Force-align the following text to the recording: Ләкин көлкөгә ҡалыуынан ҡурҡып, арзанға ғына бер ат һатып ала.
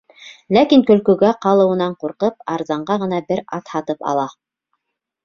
Ләкин 0.55 0.83
көлкөгә 0.85 1.29
ҡалыуынан 1.45 1.93
ҡурҡып, 2.03 2.37
арзанға 2.55 2.97
ғына 3.05 3.21
бер 3.29 3.43
ат 3.59 3.71
һатып 3.75 4.09
ала. 4.15 4.25